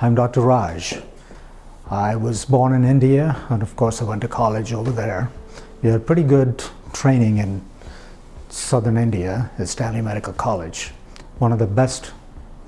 I'm 0.00 0.14
Dr. 0.14 0.42
Raj. 0.42 0.96
I 1.90 2.14
was 2.14 2.44
born 2.44 2.72
in 2.72 2.84
India, 2.84 3.44
and 3.50 3.62
of 3.62 3.74
course, 3.74 4.00
I 4.00 4.04
went 4.04 4.20
to 4.22 4.28
college 4.28 4.72
over 4.72 4.92
there. 4.92 5.28
We 5.82 5.88
had 5.88 6.06
pretty 6.06 6.22
good 6.22 6.62
training 6.92 7.38
in 7.38 7.62
southern 8.48 8.96
India 8.96 9.50
at 9.58 9.68
Stanley 9.68 10.00
Medical 10.00 10.32
College, 10.34 10.92
one 11.40 11.50
of 11.50 11.58
the 11.58 11.66
best 11.66 12.12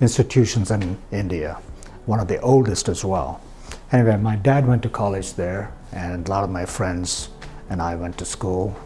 institutions 0.00 0.72
in 0.72 0.98
India, 1.12 1.60
one 2.04 2.18
of 2.18 2.26
the 2.26 2.40
oldest 2.40 2.88
as 2.88 3.04
well. 3.04 3.40
Anyway, 3.92 4.16
my 4.16 4.34
dad 4.34 4.66
went 4.66 4.82
to 4.82 4.88
college 4.88 5.34
there, 5.34 5.72
and 5.92 6.26
a 6.26 6.30
lot 6.32 6.42
of 6.42 6.50
my 6.50 6.66
friends 6.66 7.28
and 7.68 7.80
I 7.80 7.94
went 7.94 8.18
to 8.18 8.24
school. 8.24 8.76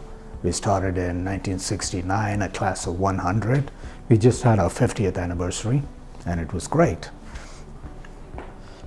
We 0.43 0.51
started 0.51 0.99
in 0.99 1.25
1969, 1.25 2.43
a 2.43 2.49
class 2.49 2.85
of 2.85 2.99
100. 2.99 3.71
We 4.07 4.19
just 4.19 4.43
had 4.43 4.59
our 4.59 4.69
50th 4.69 5.17
anniversary, 5.17 5.81
and 6.27 6.39
it 6.39 6.53
was 6.53 6.67
great. 6.67 7.09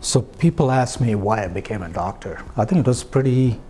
So 0.08 0.22
people 0.22 0.70
ask 0.70 1.02
me 1.02 1.14
why 1.16 1.44
I 1.44 1.48
became 1.48 1.82
a 1.82 1.88
doctor. 1.90 2.42
I 2.56 2.64
think 2.64 2.80
it 2.80 2.86
was 2.86 3.04
pretty 3.04 3.60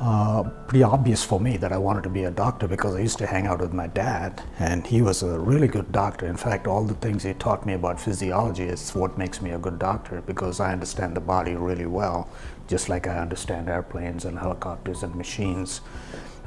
uh, 0.00 0.42
pretty 0.66 0.82
obvious 0.82 1.22
for 1.22 1.38
me 1.38 1.56
that 1.58 1.70
I 1.70 1.78
wanted 1.78 2.02
to 2.02 2.10
be 2.10 2.24
a 2.24 2.30
doctor 2.32 2.66
because 2.66 2.96
I 2.96 3.02
used 3.02 3.18
to 3.18 3.26
hang 3.28 3.46
out 3.46 3.60
with 3.60 3.72
my 3.72 3.86
dad, 3.86 4.42
and 4.58 4.84
he 4.84 5.02
was 5.02 5.22
a 5.22 5.38
really 5.38 5.68
good 5.68 5.92
doctor. 5.92 6.26
In 6.26 6.36
fact, 6.36 6.66
all 6.66 6.82
the 6.82 6.94
things 6.94 7.22
he 7.22 7.34
taught 7.34 7.64
me 7.64 7.74
about 7.74 8.00
physiology 8.00 8.64
is 8.64 8.96
what 8.96 9.16
makes 9.16 9.40
me 9.40 9.52
a 9.52 9.58
good 9.58 9.78
doctor 9.78 10.22
because 10.22 10.58
I 10.58 10.72
understand 10.72 11.14
the 11.14 11.20
body 11.20 11.54
really 11.54 11.86
well, 11.86 12.28
just 12.66 12.88
like 12.88 13.06
I 13.06 13.16
understand 13.16 13.68
airplanes 13.68 14.24
and 14.24 14.36
helicopters 14.36 15.04
and 15.04 15.14
machines. 15.14 15.82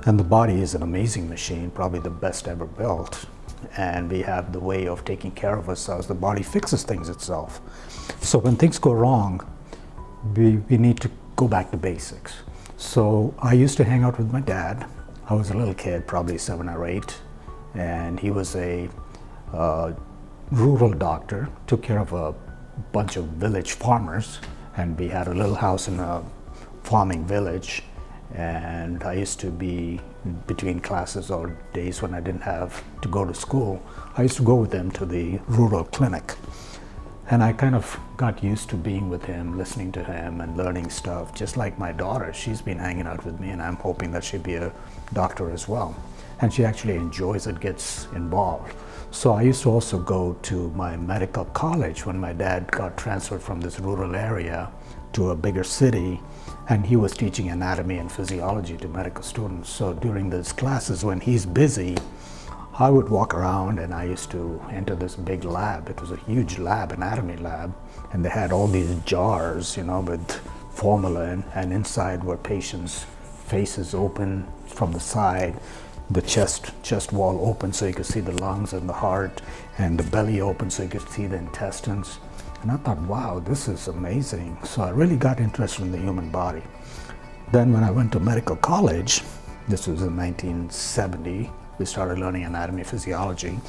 And 0.05 0.20
the 0.20 0.26
body 0.26 0.59
is 0.62 0.76
an 0.76 0.84
amazing 0.84 1.29
machine, 1.29 1.71
probably 1.71 2.01
the 2.01 2.09
best 2.09 2.45
ever 2.49 2.65
built. 2.65 3.26
And 3.77 4.12
we 4.12 4.22
have 4.22 4.54
the 4.54 4.59
way 4.59 4.88
of 4.88 5.05
taking 5.05 5.31
care 5.31 5.58
of 5.58 5.70
ourselves. 5.70 6.08
The 6.08 6.13
body 6.13 6.44
fixes 6.44 6.84
things 6.84 7.09
itself. 7.09 7.62
So 8.22 8.40
when 8.40 8.55
things 8.55 8.80
go 8.80 8.94
wrong, 8.94 9.41
we, 10.35 10.58
we 10.70 10.77
need 10.77 10.99
to 11.02 11.12
go 11.35 11.48
back 11.48 11.72
to 11.72 11.77
basics. 11.77 12.34
So 12.77 13.34
I 13.40 13.54
used 13.54 13.77
to 13.77 13.84
hang 13.84 14.04
out 14.04 14.18
with 14.18 14.32
my 14.32 14.41
dad. 14.41 14.85
I 15.29 15.34
was 15.34 15.51
a 15.51 15.54
little 15.54 15.74
kid, 15.74 16.07
probably 16.07 16.38
seven 16.38 16.70
or 16.70 16.88
eight, 16.88 17.21
and 17.76 18.20
he 18.20 18.32
was 18.32 18.55
a 18.55 18.90
uh, 19.54 19.94
rural 20.51 20.94
doctor, 20.94 21.49
took 21.68 21.84
care 21.84 21.99
of 21.99 22.13
a 22.13 22.34
bunch 22.91 23.18
of 23.18 23.26
village 23.26 23.73
farmers, 23.73 24.40
and 24.77 24.98
we 24.98 25.07
had 25.07 25.27
a 25.27 25.34
little 25.34 25.55
house 25.55 25.88
in 25.88 25.99
a 25.99 26.23
farming 26.84 27.26
village. 27.26 27.84
And 28.34 29.04
I 29.04 29.13
used 29.13 29.40
to 29.40 29.49
be 29.49 29.99
between 30.46 30.80
classes 30.80 31.32
or 31.32 31.58
days 31.74 32.02
when 32.02 32.13
I 32.13 32.20
didn't 32.20 32.41
have 32.41 32.84
to 33.02 33.08
go 33.08 33.26
to 33.26 33.34
school. 33.34 33.82
I 34.18 34.24
used 34.24 34.38
to 34.38 34.44
go 34.44 34.55
with 34.55 34.72
him 34.72 34.91
to 34.91 35.05
the 35.05 35.40
rural 35.48 35.84
clinic. 35.84 36.35
And 37.32 37.44
I 37.44 37.54
kind 37.54 37.76
of 37.76 38.00
got 38.18 38.44
used 38.44 38.70
to 38.70 38.76
being 38.76 39.07
with 39.07 39.24
him, 39.26 39.55
listening 39.55 39.91
to 39.94 40.04
him, 40.04 40.41
and 40.41 40.57
learning 40.57 40.90
stuff. 40.90 41.34
Just 41.35 41.57
like 41.57 41.77
my 41.77 41.91
daughter, 41.91 42.34
she's 42.34 42.60
been 42.60 42.80
hanging 42.80 43.05
out 43.05 43.24
with 43.24 43.40
me, 43.40 43.50
and 43.52 43.62
I'm 43.62 43.76
hoping 43.76 44.12
that 44.12 44.24
she'll 44.24 44.41
be 44.41 44.55
a 44.55 44.74
doctor 45.13 45.52
as 45.52 45.68
well. 45.68 45.96
And 46.41 46.52
she 46.52 46.66
actually 46.66 46.96
enjoys 46.96 47.46
it, 47.46 47.60
gets 47.60 48.07
involved. 48.16 48.74
So 49.12 49.34
I 49.34 49.44
used 49.44 49.62
to 49.63 49.70
also 49.70 50.00
go 50.00 50.38
to 50.44 50.70
my 50.72 50.98
medical 50.98 51.46
college 51.46 52.05
when 52.05 52.20
my 52.20 52.34
dad 52.34 52.72
got 52.72 52.98
transferred 52.98 53.44
from 53.44 53.62
this 53.62 53.80
rural 53.80 54.16
area 54.16 54.72
to 55.13 55.30
a 55.30 55.35
bigger 55.35 55.63
city, 55.63 56.20
and 56.70 56.85
he 56.85 56.95
was 56.95 57.13
teaching 57.13 57.49
anatomy 57.49 57.98
and 57.98 58.12
physiology 58.12 58.77
to 58.77 58.87
medical 58.87 59.23
students. 59.23 59.70
So 59.70 59.93
during 59.93 60.29
those 60.29 60.53
classes, 60.53 61.03
when 61.03 61.20
he's 61.20 61.45
busy, 61.45 61.98
I 62.77 62.91
would 62.91 63.09
walk 63.09 63.34
around 63.34 63.79
and 63.79 63.91
I 63.91 64.03
used 64.06 64.29
to 64.31 64.61
enter 64.72 64.95
this 64.95 65.16
big 65.16 65.44
lab. 65.44 65.89
It 65.89 66.00
was 66.00 66.11
a 66.11 66.16
huge 66.16 66.59
lab, 66.59 66.91
anatomy 66.91 67.38
lab, 67.38 67.75
and 68.13 68.23
they 68.23 68.29
had 68.29 68.51
all 68.51 68.67
these 68.67 68.95
jars, 69.00 69.75
you 69.78 69.84
know, 69.84 70.01
with 70.01 70.31
formalin, 70.69 71.44
and 71.56 71.73
inside 71.73 72.23
were 72.23 72.38
patients' 72.38 73.03
faces 73.47 73.95
open 73.95 74.47
from 74.67 74.94
the 74.94 75.00
side, 75.00 75.59
the 76.11 76.21
chest 76.21 76.71
chest 76.83 77.11
wall 77.11 77.45
open 77.49 77.73
so 77.73 77.85
you 77.85 77.94
could 77.94 78.05
see 78.05 78.19
the 78.19 78.31
lungs 78.39 78.73
and 78.73 78.88
the 78.88 78.94
heart, 78.94 79.41
and 79.79 79.99
the 79.99 80.09
belly 80.11 80.39
open 80.39 80.69
so 80.69 80.83
you 80.83 80.89
could 80.89 81.09
see 81.09 81.25
the 81.25 81.35
intestines. 81.35 82.19
And 82.61 82.71
I 82.71 82.77
thought, 82.77 82.99
wow, 82.99 83.39
this 83.39 83.67
is 83.67 83.87
amazing. 83.87 84.57
So 84.65 84.81
I 84.81 84.89
really 84.89 85.15
got 85.15 85.39
interested 85.39 85.83
in 85.83 85.91
the 85.91 85.97
human 85.97 86.29
body. 86.29 86.63
Then 87.51 87.71
when 87.71 87.83
I 87.83 87.91
went 87.91 88.11
to 88.13 88.19
medical 88.19 88.57
college, 88.57 89.21
this 89.67 89.87
was 89.87 90.01
in 90.01 90.15
1970, 90.17 91.49
we 91.77 91.85
started 91.85 92.19
learning 92.19 92.43
anatomy 92.43 92.83
physiology. 92.83 93.59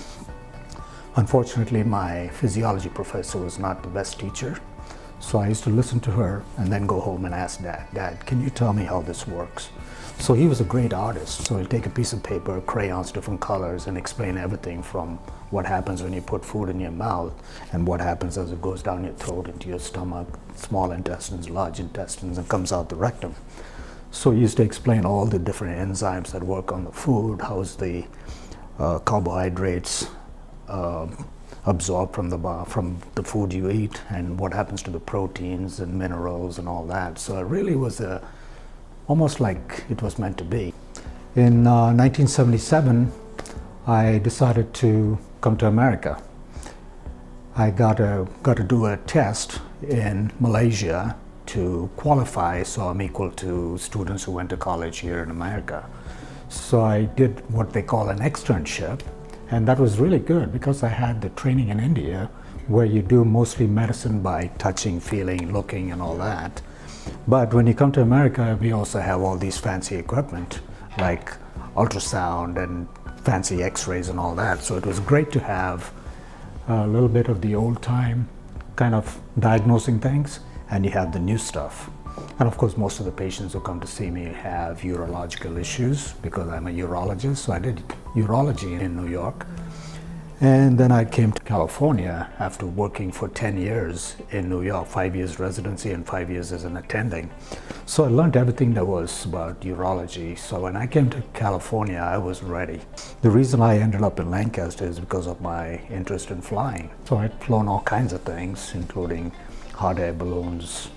Unfortunately, 1.16 1.82
my 1.82 2.28
physiology 2.28 2.88
professor 2.88 3.38
was 3.38 3.58
not 3.58 3.82
the 3.82 3.88
best 3.88 4.18
teacher, 4.18 4.58
so 5.20 5.38
I 5.38 5.48
used 5.48 5.64
to 5.64 5.70
listen 5.70 6.00
to 6.00 6.10
her 6.12 6.42
and 6.56 6.72
then 6.72 6.86
go 6.86 7.00
home 7.00 7.24
and 7.24 7.34
ask 7.34 7.62
Dad, 7.62 7.86
Dad, 7.94 8.26
can 8.26 8.42
you 8.42 8.50
tell 8.50 8.72
me 8.72 8.84
how 8.84 9.02
this 9.02 9.26
works? 9.26 9.70
So 10.20 10.34
he 10.34 10.46
was 10.46 10.60
a 10.60 10.64
great 10.64 10.92
artist, 10.92 11.46
so 11.46 11.56
he'll 11.56 11.66
take 11.66 11.86
a 11.86 11.90
piece 11.90 12.12
of 12.12 12.22
paper, 12.22 12.60
crayons, 12.60 13.10
different 13.10 13.40
colors, 13.40 13.86
and 13.86 13.96
explain 13.96 14.36
everything 14.36 14.82
from 14.82 15.16
what 15.48 15.64
happens 15.64 16.02
when 16.02 16.12
you 16.12 16.20
put 16.20 16.44
food 16.44 16.68
in 16.68 16.78
your 16.78 16.90
mouth 16.90 17.32
and 17.72 17.86
what 17.86 18.00
happens 18.02 18.36
as 18.36 18.52
it 18.52 18.60
goes 18.60 18.82
down 18.82 19.02
your 19.02 19.14
throat 19.14 19.48
into 19.48 19.70
your 19.70 19.78
stomach, 19.78 20.28
small 20.54 20.92
intestines, 20.92 21.48
large 21.48 21.80
intestines, 21.80 22.36
and 22.36 22.46
comes 22.50 22.70
out 22.70 22.90
the 22.90 22.96
rectum. 22.96 23.34
So 24.10 24.30
he 24.30 24.40
used 24.40 24.58
to 24.58 24.62
explain 24.62 25.06
all 25.06 25.24
the 25.24 25.38
different 25.38 25.78
enzymes 25.78 26.32
that 26.32 26.42
work 26.42 26.70
on 26.70 26.84
the 26.84 26.92
food, 26.92 27.40
how's 27.40 27.76
the 27.76 28.04
uh, 28.78 28.98
carbohydrates 28.98 30.06
uh, 30.68 31.06
absorbed 31.64 32.14
from 32.14 32.28
the 32.28 32.64
from 32.66 33.00
the 33.14 33.22
food 33.22 33.54
you 33.54 33.70
eat, 33.70 34.00
and 34.10 34.38
what 34.38 34.52
happens 34.52 34.82
to 34.82 34.90
the 34.90 35.00
proteins 35.00 35.80
and 35.80 35.94
minerals 35.94 36.58
and 36.58 36.68
all 36.68 36.84
that. 36.86 37.18
So 37.18 37.38
it 37.38 37.46
really 37.46 37.74
was 37.74 38.00
a 38.00 38.22
almost 39.10 39.40
like 39.40 39.82
it 39.90 40.00
was 40.02 40.20
meant 40.20 40.38
to 40.38 40.44
be. 40.44 40.72
In 41.34 41.66
uh, 41.66 41.92
1977, 41.92 43.10
I 43.88 44.18
decided 44.18 44.72
to 44.74 45.18
come 45.40 45.56
to 45.56 45.66
America. 45.66 46.22
I 47.56 47.70
got 47.70 47.98
a 47.98 48.28
got 48.44 48.56
to 48.58 48.62
do 48.62 48.86
a 48.86 48.96
test 49.14 49.60
in 49.82 50.30
Malaysia 50.38 51.16
to 51.46 51.90
qualify, 51.96 52.62
so 52.62 52.82
I'm 52.88 53.02
equal 53.02 53.32
to 53.32 53.76
students 53.78 54.22
who 54.24 54.32
went 54.32 54.50
to 54.50 54.56
college 54.56 54.98
here 54.98 55.24
in 55.24 55.30
America. 55.30 55.84
So 56.48 56.82
I 56.82 57.06
did 57.22 57.42
what 57.50 57.72
they 57.72 57.82
call 57.82 58.10
an 58.10 58.20
externship, 58.20 59.00
and 59.50 59.66
that 59.66 59.80
was 59.80 59.98
really 59.98 60.20
good 60.20 60.52
because 60.52 60.84
I 60.84 60.88
had 60.88 61.20
the 61.20 61.30
training 61.30 61.68
in 61.70 61.80
India 61.80 62.30
where 62.68 62.86
you 62.86 63.02
do 63.02 63.24
mostly 63.24 63.66
medicine 63.66 64.22
by 64.22 64.52
touching, 64.58 65.00
feeling, 65.00 65.52
looking, 65.52 65.90
and 65.90 66.00
all 66.00 66.16
that. 66.18 66.62
But 67.28 67.54
when 67.54 67.66
you 67.66 67.74
come 67.74 67.92
to 67.92 68.02
America, 68.02 68.58
we 68.60 68.72
also 68.72 69.00
have 69.00 69.20
all 69.20 69.36
these 69.36 69.58
fancy 69.58 69.96
equipment 69.96 70.60
like 70.98 71.32
ultrasound 71.76 72.62
and 72.62 72.88
fancy 73.24 73.62
x 73.62 73.86
rays 73.86 74.08
and 74.08 74.18
all 74.18 74.34
that. 74.34 74.62
So 74.62 74.76
it 74.76 74.86
was 74.86 75.00
great 75.00 75.30
to 75.32 75.40
have 75.40 75.92
a 76.68 76.86
little 76.86 77.08
bit 77.08 77.28
of 77.28 77.40
the 77.40 77.54
old 77.54 77.82
time 77.82 78.28
kind 78.76 78.94
of 78.94 79.20
diagnosing 79.38 80.00
things 80.00 80.40
and 80.70 80.84
you 80.84 80.90
have 80.90 81.12
the 81.12 81.18
new 81.18 81.38
stuff. 81.38 81.90
And 82.38 82.48
of 82.48 82.56
course, 82.56 82.76
most 82.76 83.00
of 83.00 83.06
the 83.06 83.12
patients 83.12 83.52
who 83.52 83.60
come 83.60 83.80
to 83.80 83.86
see 83.86 84.10
me 84.10 84.24
have 84.24 84.80
urological 84.80 85.58
issues 85.58 86.14
because 86.14 86.48
I'm 86.48 86.66
a 86.66 86.70
urologist. 86.70 87.38
So 87.38 87.52
I 87.52 87.58
did 87.58 87.82
urology 88.14 88.80
in 88.80 88.96
New 88.96 89.08
York. 89.08 89.46
And 90.42 90.78
then 90.78 90.90
I 90.90 91.04
came 91.04 91.32
to 91.32 91.42
California 91.42 92.30
after 92.38 92.64
working 92.64 93.12
for 93.12 93.28
10 93.28 93.58
years 93.58 94.16
in 94.30 94.48
New 94.48 94.62
York, 94.62 94.86
five 94.86 95.14
years 95.14 95.38
residency 95.38 95.90
and 95.90 96.06
five 96.06 96.30
years 96.30 96.50
as 96.50 96.64
an 96.64 96.78
attending. 96.78 97.28
So 97.84 98.04
I 98.04 98.08
learned 98.08 98.38
everything 98.38 98.72
there 98.72 98.86
was 98.86 99.26
about 99.26 99.60
urology. 99.60 100.38
So 100.38 100.60
when 100.60 100.78
I 100.78 100.86
came 100.86 101.10
to 101.10 101.22
California, 101.34 101.98
I 101.98 102.16
was 102.16 102.42
ready. 102.42 102.80
The 103.20 103.28
reason 103.28 103.60
I 103.60 103.80
ended 103.80 104.00
up 104.00 104.18
in 104.18 104.30
Lancaster 104.30 104.86
is 104.86 104.98
because 104.98 105.26
of 105.26 105.42
my 105.42 105.74
interest 105.90 106.30
in 106.30 106.40
flying. 106.40 106.88
So 107.04 107.18
I'd 107.18 107.34
flown 107.44 107.68
all 107.68 107.82
kinds 107.82 108.14
of 108.14 108.22
things, 108.22 108.72
including 108.74 109.32
hot 109.74 109.98
air 109.98 110.14
balloons, 110.14 110.88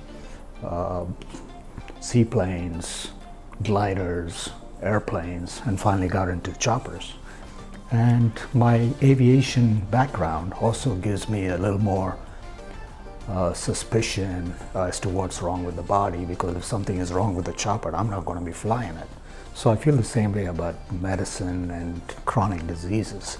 uh, 0.64 1.04
seaplanes, 2.00 3.10
gliders, 3.62 4.52
airplanes, 4.82 5.62
and 5.66 5.78
finally 5.78 6.08
got 6.08 6.30
into 6.30 6.54
choppers. 6.54 7.16
And 7.94 8.32
my 8.56 8.90
aviation 9.04 9.82
background 9.92 10.54
also 10.54 10.96
gives 10.96 11.30
me 11.30 11.46
a 11.50 11.58
little 11.60 11.78
more 11.78 12.18
uh, 13.30 13.54
suspicion 13.54 14.52
as 14.74 15.00
to 15.02 15.10
what's 15.10 15.44
wrong 15.44 15.64
with 15.64 15.76
the 15.76 15.84
body 15.84 16.26
because 16.26 16.56
if 16.56 16.64
something 16.64 16.98
is 16.98 17.14
wrong 17.14 17.36
with 17.36 17.46
the 17.46 17.54
chopper, 17.54 17.96
I'm 17.96 18.10
not 18.10 18.26
going 18.26 18.40
to 18.40 18.44
be 18.44 18.52
flying 18.52 18.96
it. 18.96 19.08
So 19.54 19.70
I 19.70 19.76
feel 19.76 19.96
the 19.96 20.04
same 20.04 20.34
way 20.34 20.48
about 20.48 20.76
medicine 20.92 21.70
and 21.70 22.02
chronic 22.26 22.66
diseases. 22.66 23.38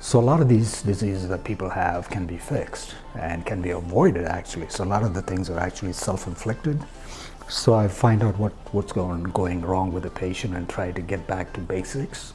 So 0.00 0.18
a 0.18 0.26
lot 0.32 0.40
of 0.40 0.48
these 0.48 0.82
diseases 0.82 1.28
that 1.28 1.44
people 1.44 1.70
have 1.70 2.10
can 2.10 2.26
be 2.26 2.38
fixed 2.38 2.96
and 3.14 3.46
can 3.46 3.62
be 3.62 3.70
avoided 3.70 4.24
actually. 4.24 4.68
So 4.68 4.82
a 4.82 4.90
lot 4.96 5.04
of 5.04 5.14
the 5.14 5.22
things 5.22 5.48
are 5.48 5.60
actually 5.60 5.92
self-inflicted. 5.92 6.82
So 7.48 7.74
I 7.74 7.86
find 7.86 8.24
out 8.24 8.36
what, 8.36 8.52
what's 8.72 8.90
going, 8.90 9.22
going 9.22 9.60
wrong 9.60 9.92
with 9.92 10.02
the 10.02 10.10
patient 10.10 10.56
and 10.56 10.68
try 10.68 10.90
to 10.90 11.00
get 11.00 11.24
back 11.28 11.52
to 11.52 11.60
basics. 11.60 12.32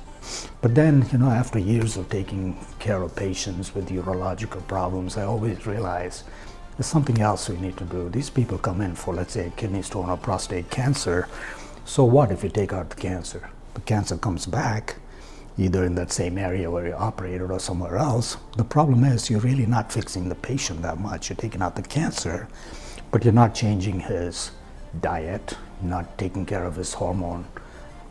But 0.62 0.76
then, 0.76 1.08
you 1.12 1.18
know, 1.18 1.30
after 1.30 1.60
years 1.60 1.98
of 1.98 2.10
taking 2.10 2.58
care 2.80 3.02
of 3.02 3.16
patients 3.16 3.74
with 3.74 3.90
urological 3.90 4.66
problems, 4.68 5.18
I 5.18 5.24
always 5.24 5.66
realize 5.66 6.24
there's 6.78 6.88
something 6.88 7.22
else 7.22 7.50
we 7.50 7.58
need 7.58 7.78
to 7.78 7.86
do. 7.86 8.10
These 8.10 8.30
people 8.30 8.58
come 8.58 8.82
in 8.82 8.96
for, 8.96 9.14
let's 9.14 9.34
say, 9.34 9.52
kidney 9.56 9.82
stone 9.82 10.10
or 10.10 10.18
prostate 10.18 10.70
cancer. 10.70 11.28
So 11.86 12.04
what 12.04 12.32
if 12.32 12.44
you 12.44 12.50
take 12.50 12.74
out 12.74 12.90
the 12.90 12.96
cancer? 12.96 13.50
The 13.74 13.82
cancer 13.82 14.18
comes 14.18 14.46
back, 14.46 14.98
either 15.58 15.84
in 15.84 15.96
that 15.96 16.12
same 16.12 16.38
area 16.38 16.70
where 16.70 16.88
you 16.88 16.94
operated 16.94 17.52
or 17.52 17.60
somewhere 17.60 17.98
else. 17.98 18.38
The 18.58 18.64
problem 18.64 19.04
is 19.04 19.30
you're 19.30 19.40
really 19.40 19.66
not 19.66 19.92
fixing 19.92 20.30
the 20.30 20.36
patient 20.36 20.82
that 20.82 21.00
much. 21.00 21.30
You're 21.30 21.38
taking 21.38 21.62
out 21.62 21.76
the 21.76 21.82
cancer, 21.82 22.48
but 23.12 23.24
you're 23.24 23.34
not 23.34 23.56
changing 23.56 24.02
his 24.02 24.52
diet, 25.02 25.56
not 25.82 26.18
taking 26.18 26.46
care 26.46 26.66
of 26.66 26.76
his 26.76 26.94
hormone 26.94 27.46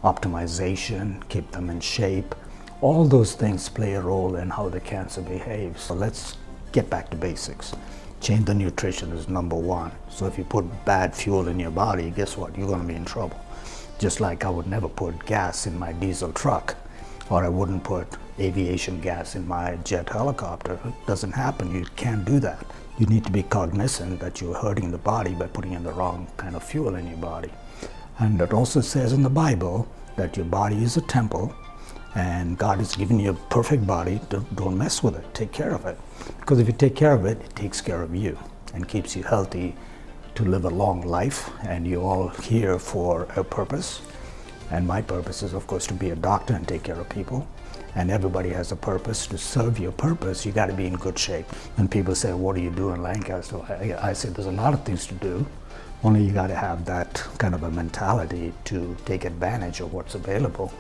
optimization, 0.05 1.27
keep 1.29 1.51
them 1.51 1.71
in 1.71 1.81
shape. 1.81 2.35
All 2.81 3.05
those 3.05 3.35
things 3.35 3.69
play 3.69 3.95
a 3.95 4.01
role 4.01 4.37
in 4.37 4.51
how 4.51 4.69
the 4.69 4.81
cancer 4.81 5.21
behaves. 5.21 5.83
So 5.83 5.95
let's 5.95 6.37
get 6.73 6.89
back 6.89 7.11
to 7.11 7.17
basics. 7.17 7.75
Change 8.21 8.47
the 8.47 8.55
nutrition 8.55 9.13
is 9.13 9.29
number 9.29 9.57
one. 9.57 9.93
So 10.11 10.27
if 10.27 10.39
you 10.39 10.45
put 10.45 10.65
bad 10.85 11.15
fuel 11.15 11.49
in 11.49 11.59
your 11.59 11.71
body, 11.71 12.11
guess 12.11 12.37
what? 12.37 12.57
You're 12.57 12.69
going 12.69 12.83
to 12.83 12.87
be 12.87 12.95
in 12.95 13.05
trouble. 13.05 13.41
Just 13.99 14.21
like 14.21 14.45
I 14.45 14.51
would 14.51 14.67
never 14.67 14.89
put 14.89 15.27
gas 15.27 15.67
in 15.67 15.79
my 15.79 15.93
diesel 15.93 16.33
truck, 16.33 16.77
or 17.31 17.45
I 17.45 17.49
wouldn't 17.49 17.83
put 17.83 18.07
aviation 18.39 19.01
gas 19.01 19.35
in 19.35 19.47
my 19.47 19.77
jet 19.85 20.09
helicopter. 20.09 20.79
It 20.85 21.07
doesn't 21.07 21.33
happen. 21.33 21.75
You 21.75 21.85
can't 21.97 22.25
do 22.25 22.39
that. 22.41 22.65
You 22.99 23.07
need 23.07 23.25
to 23.25 23.33
be 23.33 23.43
cognizant 23.43 24.21
that 24.21 24.41
you're 24.41 24.55
hurting 24.55 24.91
the 24.91 24.99
body 24.99 25.35
by 25.35 25.47
putting 25.49 25.73
in 25.73 25.83
the 25.83 25.93
wrong 25.93 26.29
kind 26.37 26.55
of 26.55 26.63
fuel 26.63 26.95
in 26.95 27.09
your 27.09 27.17
body. 27.17 27.51
And 28.19 28.41
it 28.41 28.53
also 28.53 28.81
says 28.81 29.13
in 29.13 29.23
the 29.23 29.31
Bible 29.31 29.89
that 30.17 30.37
your 30.37 30.47
body 30.47 30.83
is 30.83 30.97
a 30.97 31.03
temple 31.03 31.55
and 32.15 32.59
God 32.59 32.79
has 32.79 32.97
given 32.97 33.21
you 33.21 33.31
a 33.31 33.35
perfect 33.35 33.87
body. 33.87 34.21
Don't 34.29 34.77
mess 34.77 35.03
with 35.03 35.17
it. 35.17 35.35
Take 35.35 35.53
care 35.53 35.73
of 35.73 35.87
it. 35.87 35.99
Because 36.41 36.59
if 36.59 36.67
you 36.67 36.73
take 36.73 36.97
care 36.97 37.13
of 37.13 37.25
it, 37.27 37.41
it 37.41 37.55
takes 37.55 37.81
care 37.81 38.03
of 38.03 38.15
you 38.15 38.37
and 38.75 38.89
keeps 38.89 39.15
you 39.15 39.23
healthy 39.23 39.77
to 40.35 40.45
live 40.45 40.65
a 40.65 40.71
long 40.71 41.03
life. 41.03 41.51
And 41.63 41.87
you're 41.87 42.03
all 42.03 42.29
here 42.29 42.79
for 42.79 43.29
a 43.37 43.45
purpose. 43.45 44.01
And 44.71 44.87
my 44.87 45.01
purpose 45.01 45.43
is, 45.43 45.55
of 45.55 45.67
course, 45.67 45.87
to 45.87 45.95
be 45.95 46.11
a 46.11 46.17
doctor 46.17 46.55
and 46.55 46.67
take 46.67 46.83
care 46.83 46.99
of 46.99 47.09
people. 47.09 47.47
And 47.95 48.11
everybody 48.11 48.51
has 48.51 48.73
a 48.73 48.77
purpose. 48.77 49.27
To 49.29 49.39
serve 49.39 49.79
your 49.79 49.93
purpose, 49.93 50.45
you 50.45 50.53
got 50.53 50.67
to 50.67 50.75
be 50.75 50.87
in 50.87 50.95
good 50.95 51.19
shape. 51.19 51.47
And 51.77 51.91
people 51.91 52.15
say, 52.15 52.33
What 52.33 52.57
do 52.57 52.63
you 52.63 52.71
do 52.71 52.91
in 52.91 53.03
Lancaster? 53.03 53.61
I, 53.69 54.11
I 54.11 54.13
say, 54.13 54.29
There's 54.29 54.47
a 54.47 54.53
lot 54.53 54.75
of 54.75 54.85
things 54.85 55.07
to 55.07 55.15
do. 55.15 55.47
Only 56.05 56.23
you 56.25 56.33
got 56.33 56.47
to 56.47 56.55
have 56.55 56.85
that 56.85 57.15
kind 57.39 57.55
of 57.55 57.65
a 57.65 57.71
mentality 57.71 58.53
to 58.65 58.97
take 59.05 59.25
advantage 59.25 59.81
of 59.81 59.93
what's 59.93 60.15
available. 60.15 60.73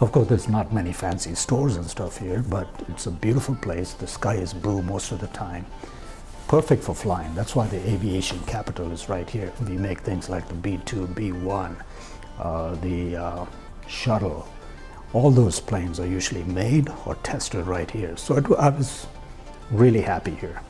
Of 0.00 0.10
course, 0.10 0.28
there's 0.28 0.48
not 0.48 0.72
many 0.72 0.92
fancy 0.92 1.36
stores 1.36 1.76
and 1.76 1.88
stuff 1.88 2.18
here, 2.18 2.44
but 2.48 2.68
it's 2.88 3.06
a 3.06 3.12
beautiful 3.12 3.54
place. 3.54 3.92
The 3.92 4.08
sky 4.08 4.34
is 4.34 4.52
blue 4.52 4.82
most 4.82 5.12
of 5.12 5.20
the 5.20 5.28
time. 5.28 5.64
Perfect 6.48 6.82
for 6.82 6.94
flying. 6.94 7.32
That's 7.36 7.54
why 7.54 7.68
the 7.68 7.78
aviation 7.88 8.40
capital 8.40 8.90
is 8.90 9.08
right 9.08 9.30
here. 9.30 9.52
We 9.68 9.76
make 9.76 10.00
things 10.00 10.28
like 10.28 10.48
the 10.48 10.54
B-2, 10.54 11.14
B-1, 11.14 11.76
uh, 12.40 12.74
the 12.76 13.16
uh, 13.16 13.46
shuttle. 13.86 14.48
All 15.12 15.30
those 15.30 15.60
planes 15.60 16.00
are 16.00 16.06
usually 16.06 16.42
made 16.42 16.90
or 17.06 17.14
tested 17.22 17.66
right 17.68 17.88
here. 17.88 18.16
So 18.16 18.36
it, 18.36 18.50
I 18.58 18.70
was 18.70 19.06
really 19.70 20.00
happy 20.00 20.34
here. 20.34 20.60